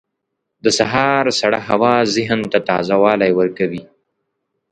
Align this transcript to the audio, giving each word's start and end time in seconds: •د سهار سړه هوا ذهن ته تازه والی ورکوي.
•د 0.63 0.65
سهار 0.77 1.25
سړه 1.39 1.59
هوا 1.69 1.95
ذهن 2.15 2.41
ته 2.51 2.59
تازه 2.69 2.95
والی 3.03 3.31
ورکوي. 3.39 3.83